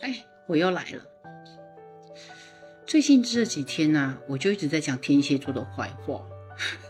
[0.00, 1.02] 哎，我又来了。
[2.86, 6.22] 最近这几天呢，我就一直在讲天蝎座的坏话。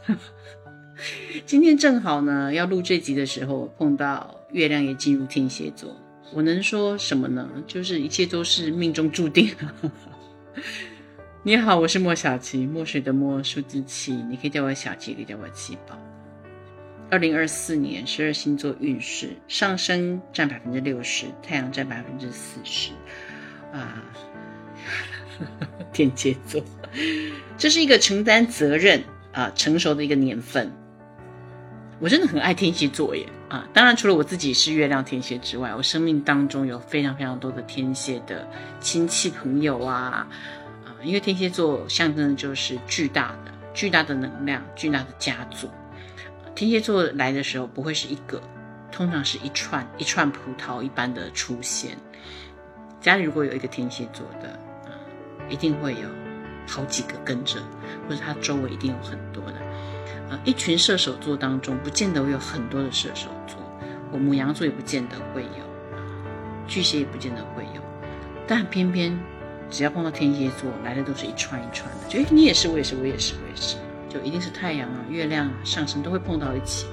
[1.46, 5.96] 今天正好呢，要录这集的时候，碰到月亮也进入天蝎座。
[6.32, 7.48] 我能说什么呢？
[7.66, 9.54] 就是一切都是命中注定。
[11.44, 15.96] 你好，我是莫小琪，墨水的墨，数字七，你可以叫我小琪，可以叫我七宝。
[17.08, 22.90] 二零二四年十二星座运势，上升占百分之六十，太阳占百分之四十。
[23.72, 24.02] 啊，
[25.92, 26.62] 天蝎座，
[27.56, 29.02] 这是一个承担责任
[29.32, 30.72] 啊、成熟的一个年份。
[32.00, 33.66] 我真的很爱天蝎座耶啊！
[33.72, 38.46] 当然，除了我自己是月亮天蝎之外，我生命当中有非常非常多的天蝎的
[38.80, 40.26] 亲戚朋友啊
[40.84, 40.92] 啊！
[41.02, 45.70] 因为天蝎座象征的就是巨大的、巨大的能量、巨大的家族。
[46.56, 48.40] 天蝎座来的时候不会是一个，
[48.90, 51.98] 通常是一串一串葡萄一般的出现。
[52.98, 54.48] 家里如果有一个天蝎座的，
[54.86, 54.96] 啊，
[55.50, 56.08] 一定会有
[56.66, 57.60] 好几个跟着，
[58.08, 59.58] 或者他周围一定有很多的。
[60.30, 63.58] 呃，一群射手座当中，不见得会有很多的射手座，
[64.10, 65.62] 我母羊座也不见得会有，
[66.66, 67.82] 巨蟹也不见得会有，
[68.46, 69.14] 但偏偏
[69.70, 73.76] 只要碰到天蝎座，来的都是一串一串的，就诶你也是，我也是，我也是，我也是，
[74.08, 76.86] 就一定是太阳啊、月亮啊、上升都会碰到一起，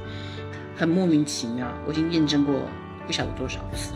[0.76, 1.68] 很莫名其妙。
[1.86, 2.56] 我已经验证过
[3.06, 3.94] 不晓得多少次。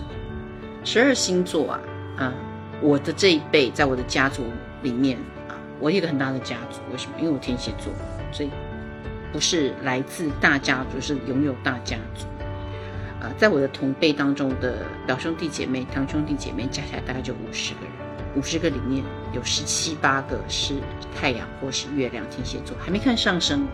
[0.83, 1.79] 十二星座啊，
[2.17, 2.33] 啊，
[2.81, 4.43] 我的这一辈在我的家族
[4.81, 5.17] 里面
[5.49, 7.17] 啊，我一个很大的家族，为什么？
[7.19, 7.91] 因为我天蝎座，
[8.31, 8.49] 所以。
[9.29, 12.25] 不是来自大家族，是拥有大家族。
[13.21, 17.91] 啊，在我的同辈当中的表兄弟姐妹、堂兄弟姐妹加起来大概就五十个人，
[18.38, 20.75] 五十个里面有十七八个是
[21.16, 23.66] 太阳或是月亮天蝎座，还没看上升，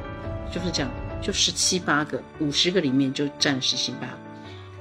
[0.50, 0.90] 就是这样，
[1.22, 4.08] 就十七八个，五十个里面就占十七八，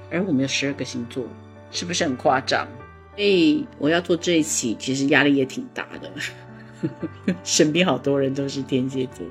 [0.09, 1.27] 而我们有十二个星座，
[1.73, 2.69] 是不是很夸张？
[3.17, 9.27] 所以我要做这一期，其实压力也挺大的， 身边好多人都是天蝎座。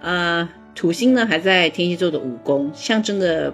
[0.00, 3.52] 呃，土星呢还在天蝎座的五宫，象征的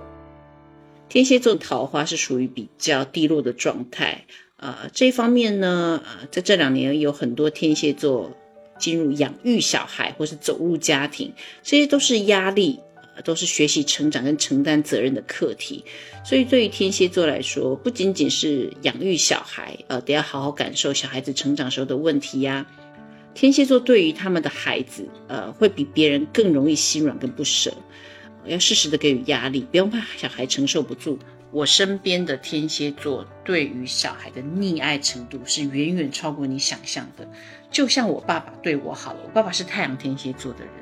[1.09, 4.27] 天蝎座桃花是属于比较低落的状态。
[4.57, 8.33] 呃，这方面呢，呃，在这两年有很多天蝎座
[8.79, 11.33] 进入养育小孩或是走入家庭，
[11.63, 12.81] 这些都是压力，
[13.25, 15.85] 都是学习成长跟承担责任的课题。
[16.25, 22.67] 所以对于天蝎座来说，不仅仅是养育小孩，呃，得要好好感受小孩子成长时候的问题呀。
[23.35, 27.75] 天蝎座对于他们的孩子，呃，会比别人更容易心软跟不舍，
[28.47, 31.19] 要适时的给予压力，不用怕小孩承受不住。
[31.55, 37.29] 我身边的天蝎座对于小孩的溺爱程度是远远超过你想象的。
[37.71, 40.73] 就像我爸爸对我好了，我爸爸是太阳天蝎座的人，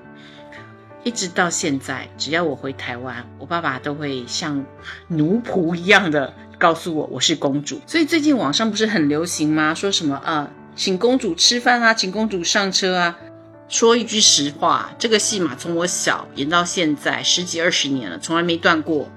[1.04, 4.64] 一直到现在，只要我回台湾，我爸爸都会像
[5.08, 7.78] 奴仆一样的告诉我我是公主。
[7.86, 9.74] 所以最近网上不是很流行吗？
[9.74, 10.50] 说什么啊？
[10.74, 13.18] 请公主吃饭啊，请公主上车啊。
[13.68, 19.10] 说一句实话，这个戏码从我小演到现在十几二十年了，从来没断过。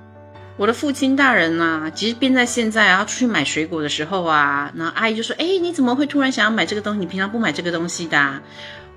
[0.58, 7.00] 我的父亲大人呐，其实便在现在啊，出去买水果的时候啊，那阿姨就说：“哎，你怎么会突然想要买这个东西？
[7.00, 8.18] 你平常不买这个东西的。”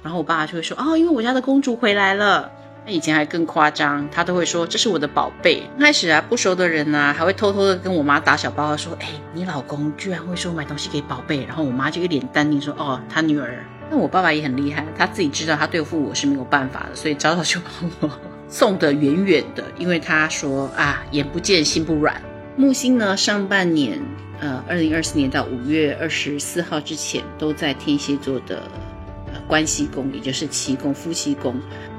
[0.00, 2.48] 然后我爸爸就会说：“哦，因为我家的公主回来了。”
[2.86, 17.66] 那以前还更夸张，他都会说：“这是我的宝贝。”开始啊，不熟的人呐，还会偷偷的跟我妈打小报告说：“哎，你老公居然会说买东西给宝贝。”然后我妈就一脸淡定说：“哦，他女儿。”那我爸爸也很厉害，他自己知道他对付我是没有办法的，所以早早就把
[18.00, 18.10] 我
[18.48, 22.20] 送得远远的，因为他说啊，眼不见心不软。
[22.56, 24.00] 木星呢，上半年，
[24.40, 28.62] 呃，二零二四年到五月二十四号之前，都在天蝎座的
[29.32, 31.54] 呃关系宫，也就是七宫夫妻宫。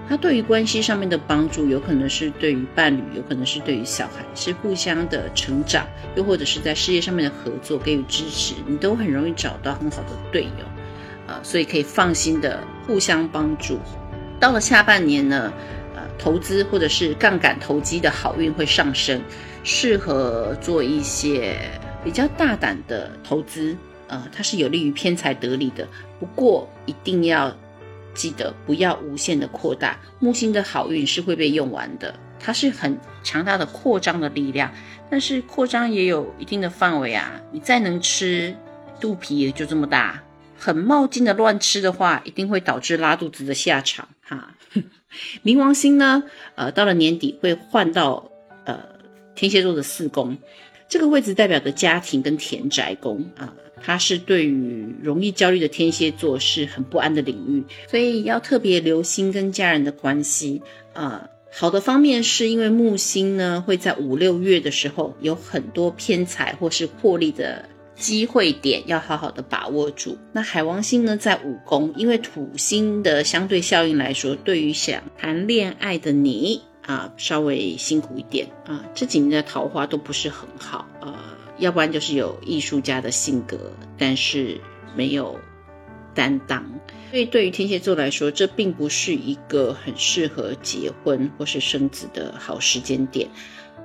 [0.09, 10.65] 他对于关系上面的帮助，有可能是对于伴侣，有可能是对于小孩，是互相的成长，又或者是在事业上面的合作给予支持，你都很容易找到很好的队友。
[11.27, 13.79] 呃，所以可以放心的互相帮助。
[14.39, 15.53] 到了下半年呢，
[16.19, 19.19] 投资或者是杠杆投机的好运会上升，
[19.63, 21.55] 适合做一些
[22.03, 23.75] 比较大胆的投资。
[24.07, 25.87] 呃，它是有利于偏财得利的。
[26.19, 27.55] 不过一定要
[28.13, 29.97] 记得不要无限的扩大。
[30.19, 34.73] 木星的好运是会被用完的，它是很强大的扩张的力量，
[35.09, 37.39] 但是扩张也有一定的范围啊。
[37.51, 38.55] 你再能吃，
[38.99, 40.21] 肚皮也就这么大。
[40.59, 44.55] 很冒进的乱吃的话，一定会导致拉肚子的下场哈。
[45.43, 46.23] 冥王星呢，
[46.55, 48.29] 呃，到了年底会换到
[48.65, 48.79] 呃
[49.33, 50.37] 天蝎座的四宫，
[50.87, 60.61] 这个位置代表的家庭跟田宅宫啊，它是对于容易焦虑的天蝎座是很不安的领域，所以要特别留心跟家人的关系
[60.93, 61.27] 啊。
[61.51, 67.67] 好的方面是因为木星呢会在五六月的时候有很多偏财或是获利的。
[67.99, 70.17] 机会点要好好的把握住。
[70.31, 78.85] 那海王星呢，在五宫，因为土星的相对效应来说，对于想谈恋爱的你啊，稍微辛苦一点啊。
[78.95, 84.59] 这几年的桃花都不是很好啊，要不然就是有艺术家的性格，但是
[84.95, 85.37] 没有
[86.15, 86.65] 担当。
[87.11, 93.27] 所以对于天蝎座来说，这并不是一个很适合结婚或是生子的好时间点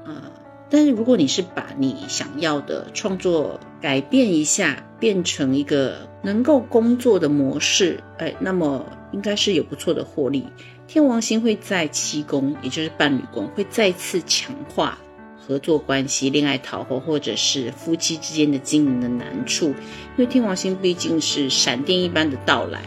[0.05, 0.31] 啊。
[0.75, 10.45] 但是如果你是把你想要的创作改变一下，变成一个能够工作的模式，哎，那么应该是有不错的获利。
[10.89, 14.99] 天王星会在七宫，也就是伴侣宫，会再次强化
[15.47, 19.75] 合作关系、恋爱桃花或者是夫妻之间的经营的难处，因
[20.17, 22.83] 为天王星毕竟是闪电一般的到来。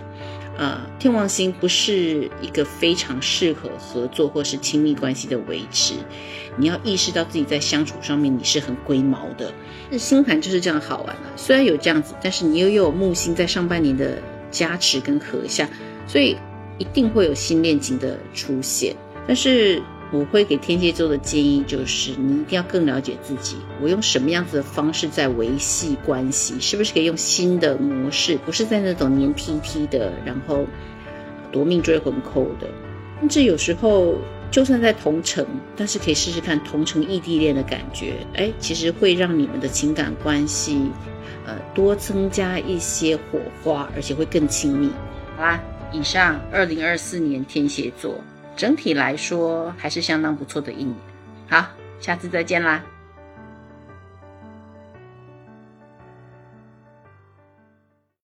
[0.58, 5.94] 啊，天王星不是一个非常适合合作或是亲密关系的维持。
[6.58, 9.54] 你要意识到自己在相处上面你是很龟毛的。
[9.92, 15.70] 那星盘就是这样好玩啊，虽然有这样子，但是你又又有木星在上半年的加持跟合下，
[16.08, 16.36] 所以
[16.80, 18.96] 一定会有新恋情的出现。
[19.28, 19.82] 但是。
[20.10, 23.58] 我会给天蝎座的建议就是，你一定要更了解自己。
[23.82, 26.58] 我用什么样子的方式在维系关系？
[26.62, 28.38] 是不是可以用新的模式？
[28.46, 30.66] 不是在那种黏 T T 的，然后
[31.52, 32.68] 夺命追魂扣的。
[33.20, 34.16] 甚至有时候，
[34.50, 35.46] 就算在同城，
[35.76, 38.14] 但是可以试试看同城异地恋的感觉。
[38.36, 40.90] 哎，其实会让你们的情感关系，
[41.46, 44.90] 呃，多增加一些火花，而且会更亲密。
[45.36, 45.60] 好啦，
[45.92, 48.22] 以上二零二四年天蝎座。
[48.58, 50.96] 整体来说还是相当不错的一年，
[51.48, 51.68] 好，
[52.02, 52.84] 下次再见啦。